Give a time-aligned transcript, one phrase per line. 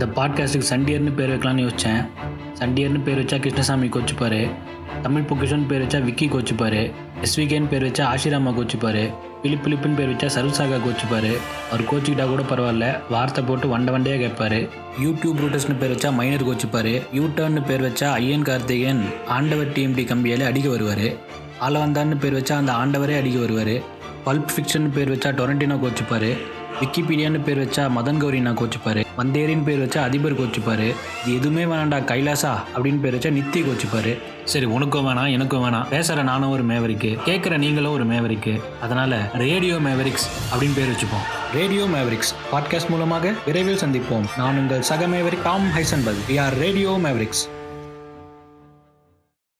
[0.00, 2.06] இந்த பாட்காஸ்ட்டுக்கு சண்டியர்னு பேர் வைக்கலாம்னு யோசித்தேன்
[2.58, 4.50] சண்டியர்னு பேர் வச்சா கிருஷ்ணசாமி கோச்சுப்பார்.
[5.02, 6.92] தமிழ் பொக்கிஷன் பேர் வச்சா விக்கி கோச்சுப்பார்.
[7.22, 9.14] எஸ்விகேன்னு பேர் வச்சா ஆஷிராமா கோச்சுப்பார்.
[9.42, 11.36] பிலிப் பிலிப்புன்னு பேர் வச்சா சருசாகா கோச்சுப்பார்.
[11.70, 13.00] அவர் கோச்சிக்கிட்டா கூட பரவாயில்ல.
[13.10, 14.60] வார்த்தை போட்டு வண்ட வண்டையாக கேட்பார்.
[15.02, 17.02] யூடியூப் ரூட்டர்ஸ்னு பேர் வச்சா மைனர் கோச்சுப்பார்.
[17.14, 19.02] யூடர்ன்னு பேர் வச்சா ஐயன் கார்த்திகேயன்.
[19.26, 21.12] ஆண்டவர் டிஎம்டி கம்பியாலே அடிக்க வருவார்.
[21.60, 23.98] ஆளவந்தான்னு பேர் வச்சா அந்த ஆண்டவரே அடிக்க வருவார்.
[24.26, 26.36] பல்ப் ஃபிக்ஷன் பேர் வச்சா டொரண்டினோ கோச்சுப்பாரு.
[26.80, 29.04] விக்கிபீடியான்னு பேர் வச்சா மதன் கௌரினா கோச்சுப்பாரு.
[29.18, 30.94] வந்தேரின்னு பேர் வச்சா அதிபர் கோச்சுப்பாரு.
[31.26, 34.18] இது எதுவுமே வேணாண்டா கைலாசா அப்படின்னு பேர் வச்சா நித்தி கோச்சுப்பாரு.
[34.44, 35.86] சரி உனக்கும் வேணாம் எனக்கும் வேணாம்.
[35.90, 41.54] பேசுற நானும் ஒரு மேவரிக்கு கேட்குற நீங்களும் ஒரு மேவரிக்கு அதனால ரேடியோ மேவரிக்ஸ் அப்படின்னு பேர் வச்சுப்போம்.
[41.54, 44.24] ரேடியோ மேவரிக்ஸ் பாட்காஸ்ட் மூலமாக விரைவில் சந்திப்போம்.
[44.36, 46.22] நான் உங்கள் சக Maverick Tom Heisenberg.
[46.28, 47.48] We are radio Mavericks